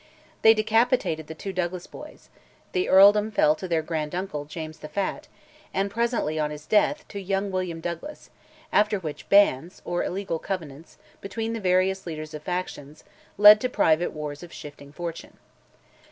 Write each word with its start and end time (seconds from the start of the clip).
They 0.41 0.55
decapitated 0.55 1.27
the 1.27 1.35
two 1.35 1.53
Douglas 1.53 1.85
boys; 1.85 2.29
the 2.71 2.89
earldom 2.89 3.29
fell 3.29 3.53
to 3.53 3.67
their 3.67 3.83
granduncle, 3.83 4.45
James 4.45 4.79
the 4.79 4.87
Fat, 4.89 5.27
and 5.75 5.91
presently, 5.91 6.39
on 6.39 6.49
his 6.49 6.65
death 6.65 7.05
(1443), 7.13 7.23
to 7.23 7.29
young 7.29 7.51
William 7.51 7.81
Douglas, 7.81 8.31
after 8.73 8.97
which 8.97 9.29
"bands," 9.29 9.83
or 9.85 10.03
illegal 10.03 10.39
covenants, 10.39 10.97
between 11.21 11.53
the 11.53 11.59
various 11.59 12.07
leaders 12.07 12.33
of 12.33 12.41
factions, 12.41 13.03
led 13.37 13.61
to 13.61 13.69
private 13.69 14.11
wars 14.11 14.41
of 14.41 14.51
shifting 14.51 14.91
fortune. 14.91 15.37